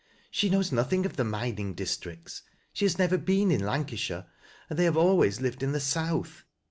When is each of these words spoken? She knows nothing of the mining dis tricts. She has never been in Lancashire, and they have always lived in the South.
She 0.31 0.49
knows 0.49 0.71
nothing 0.71 1.05
of 1.05 1.15
the 1.15 1.23
mining 1.23 1.75
dis 1.75 1.95
tricts. 1.95 2.41
She 2.73 2.85
has 2.85 2.97
never 2.97 3.19
been 3.19 3.51
in 3.51 3.63
Lancashire, 3.63 4.25
and 4.67 4.79
they 4.79 4.85
have 4.85 4.97
always 4.97 5.41
lived 5.41 5.61
in 5.61 5.73
the 5.73 5.79
South. 5.79 6.43